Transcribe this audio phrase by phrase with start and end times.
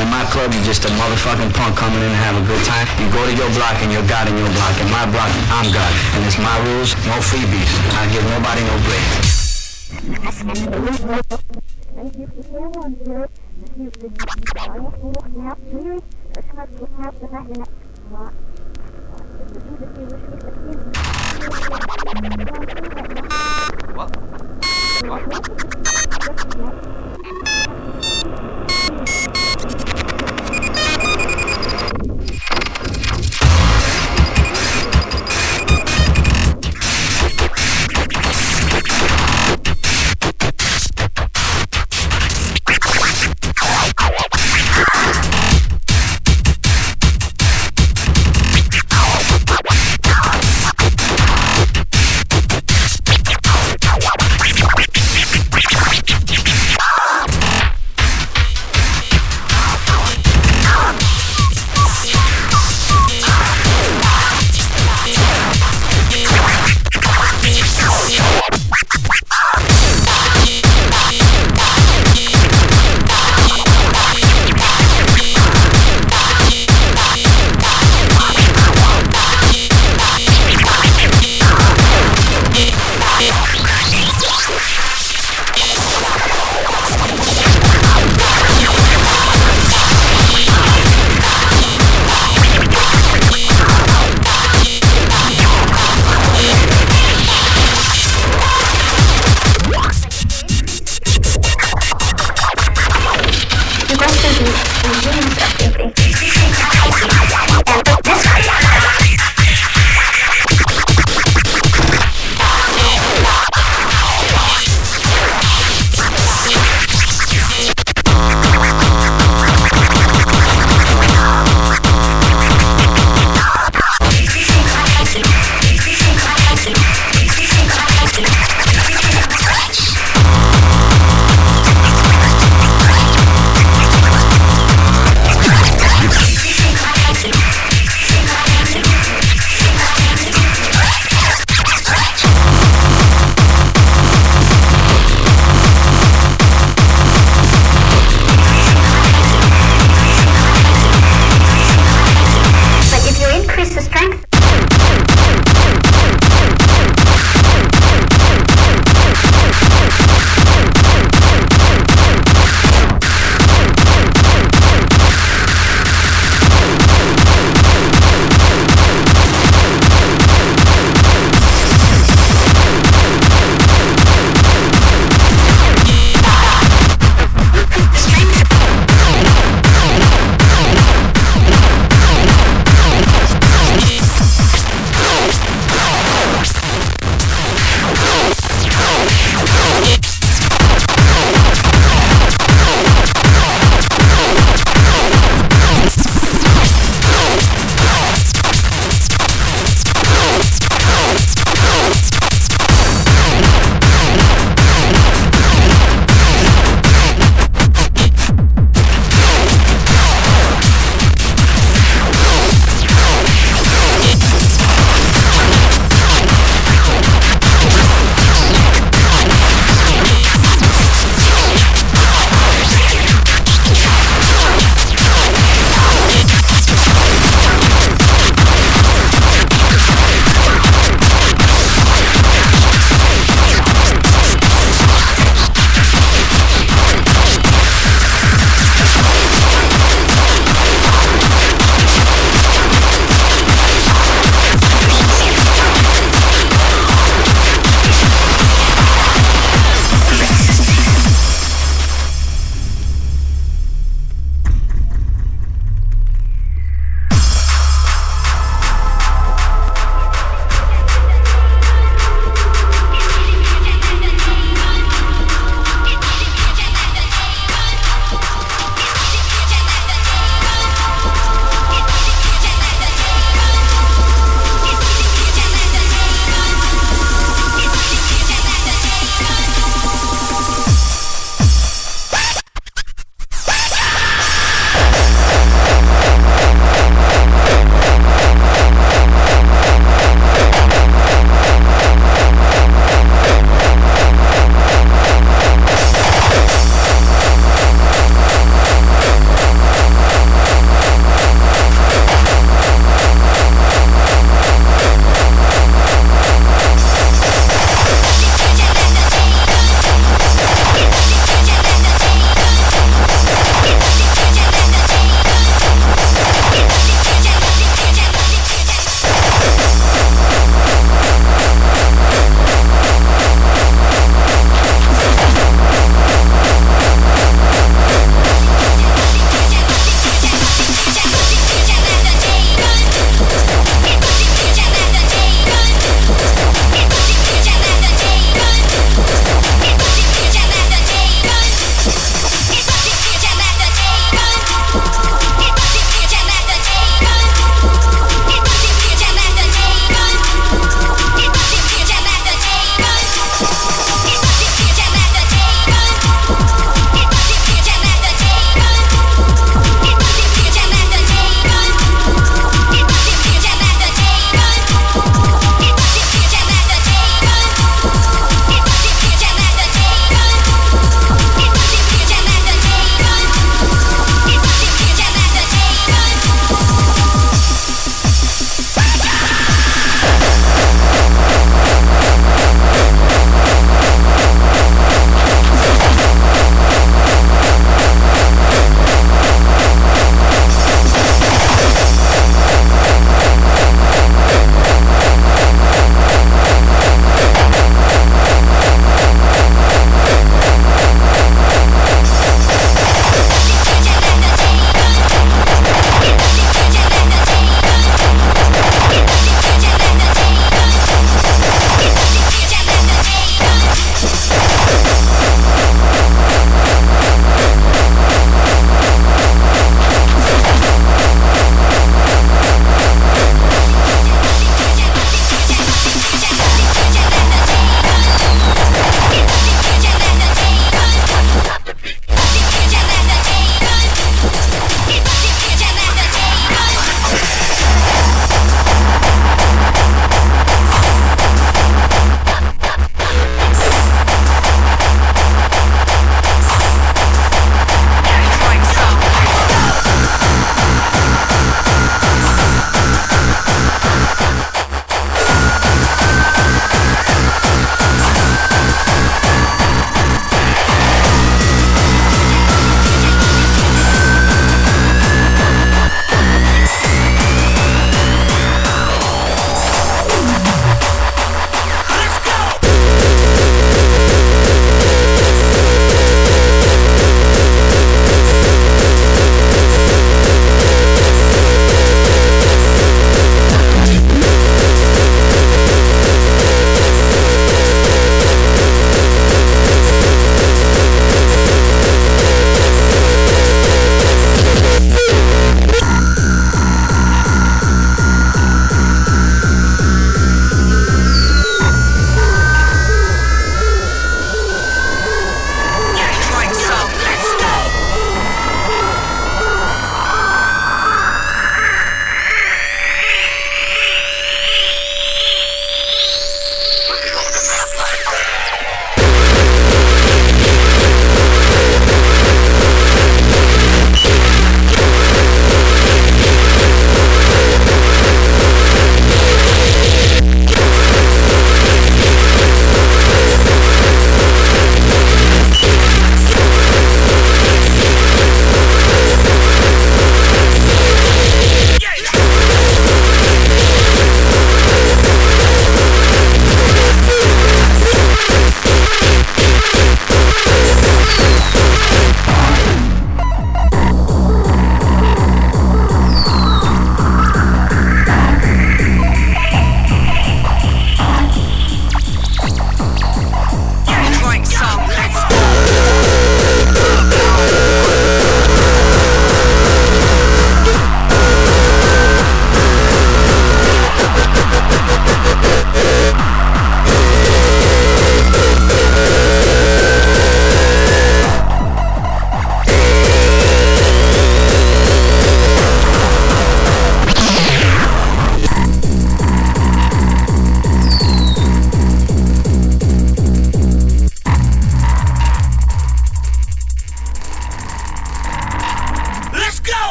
[0.00, 2.88] In my club, you're just a motherfucking punk coming in to have a good time.
[2.96, 4.80] You go to your block and you're God in your block.
[4.80, 5.92] In my block, I'm God.
[6.16, 7.68] And it's my rules, no freebies.
[7.92, 9.04] I give nobody no break.
[23.94, 24.16] What?
[28.32, 28.61] What?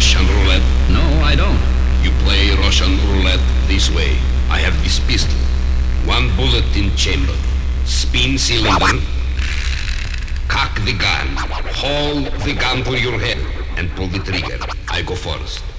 [0.00, 0.62] Russian roulette?
[0.88, 1.60] No, I don't.
[2.02, 4.12] You play Russian roulette this way.
[4.48, 5.36] I have this pistol.
[6.08, 7.36] One bullet in chamber.
[7.84, 8.96] Spin cylinder.
[10.48, 11.36] Cock the gun.
[11.84, 13.44] Hold the gun to your head
[13.76, 14.58] and pull the trigger.
[14.88, 15.69] I go first.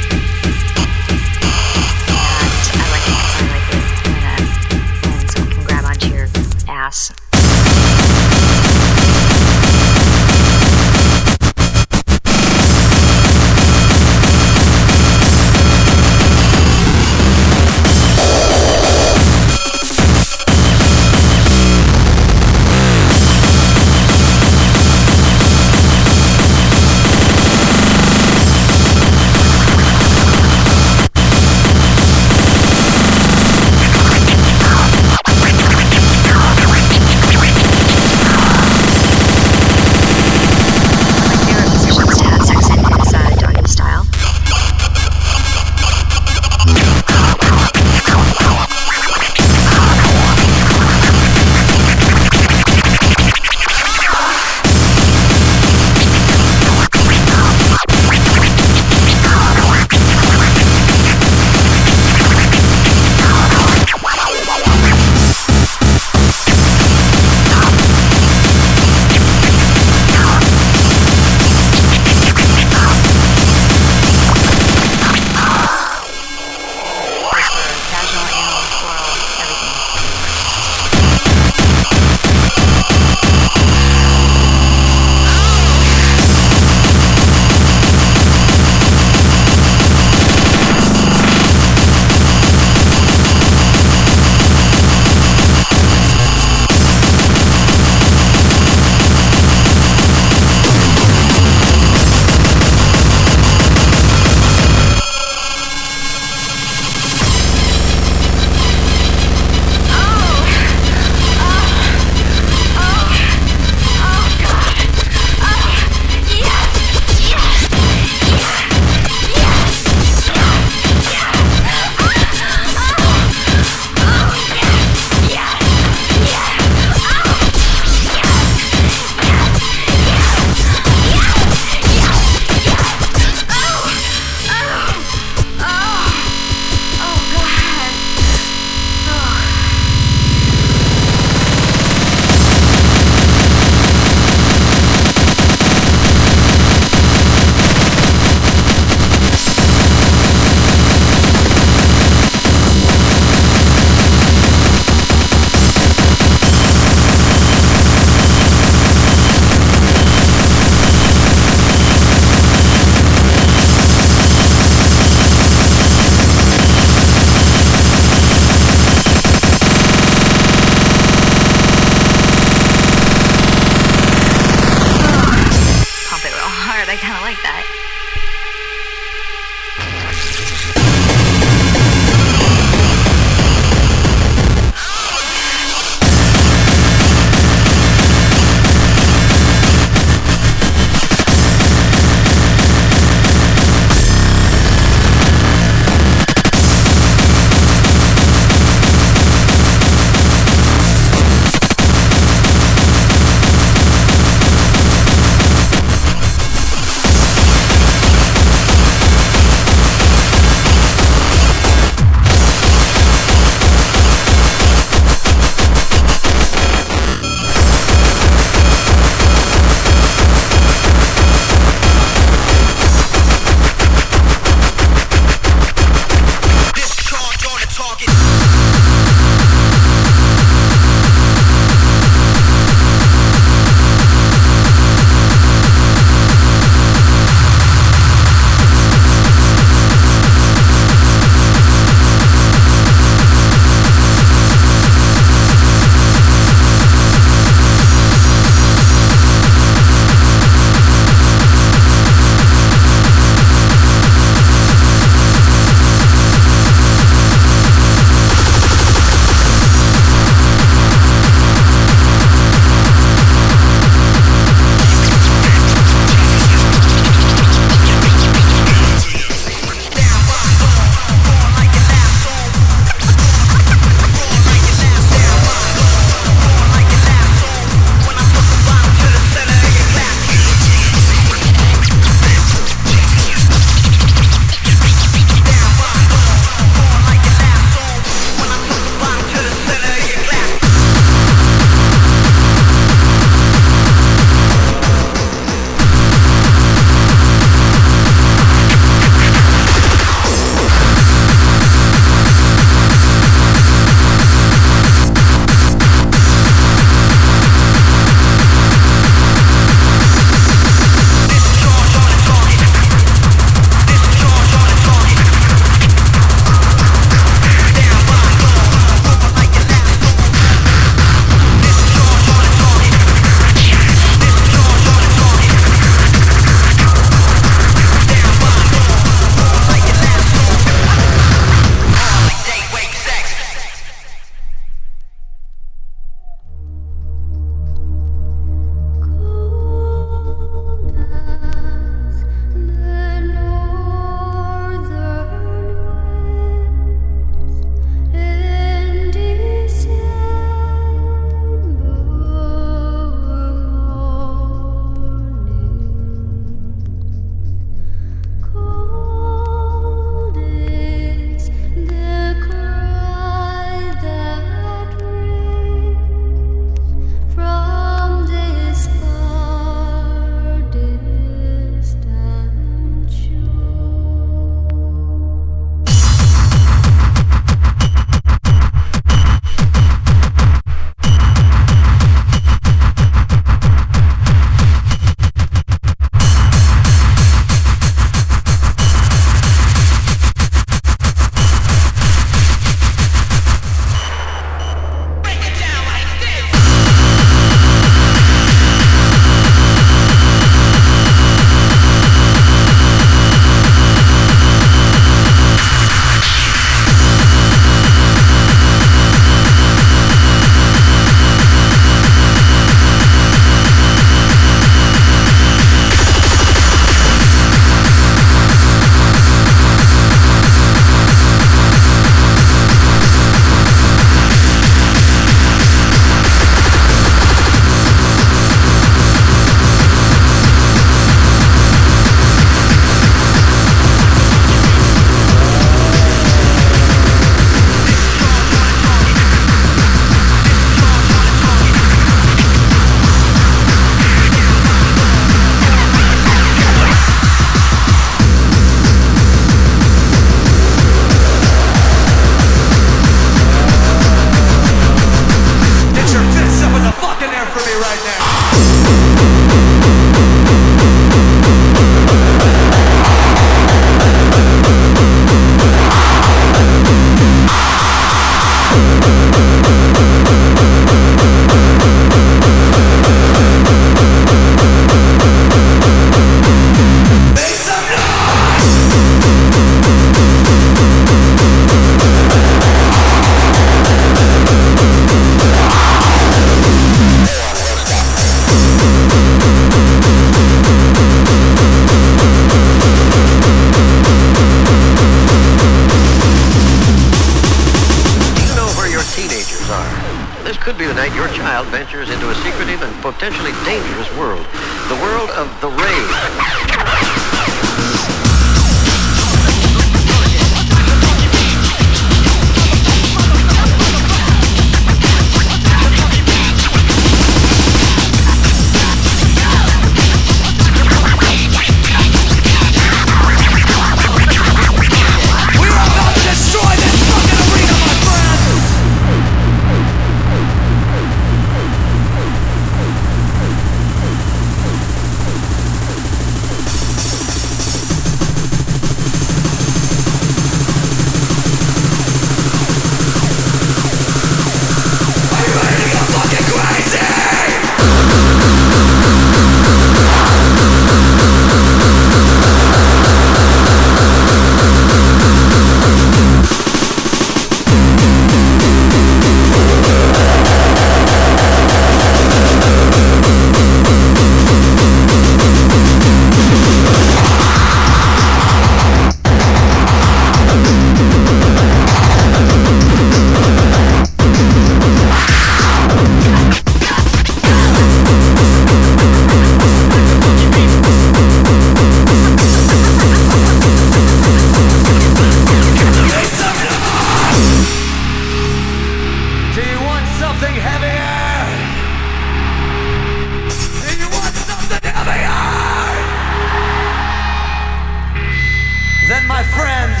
[599.36, 600.00] my friends,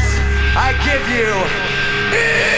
[0.56, 2.55] I give you.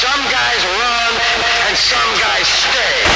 [0.00, 1.20] Some guys run
[1.68, 3.09] and some guys stay.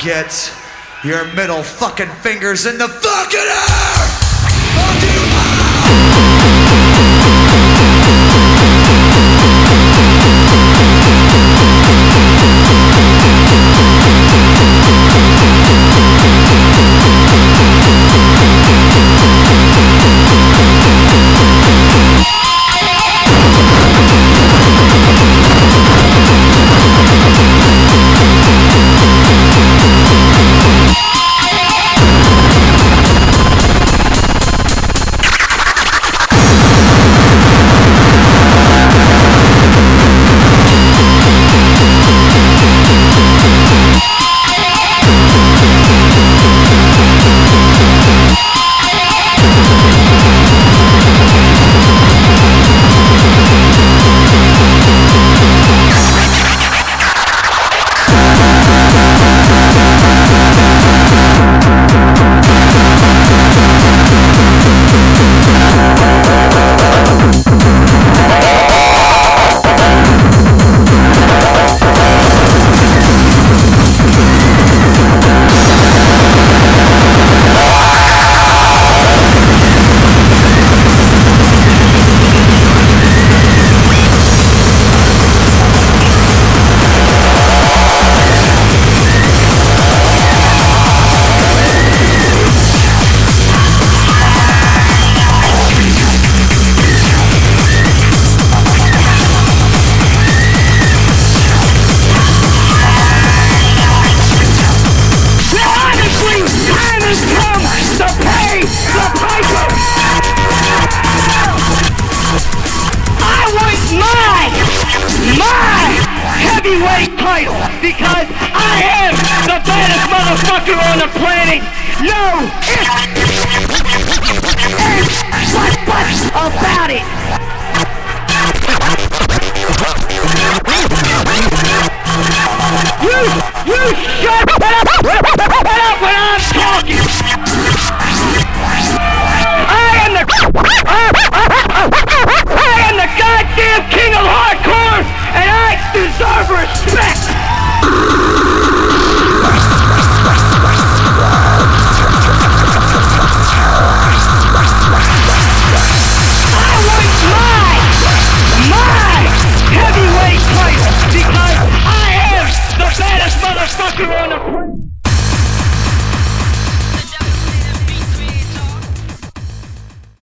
[0.00, 0.52] Get
[1.04, 2.88] your middle fucking fingers in the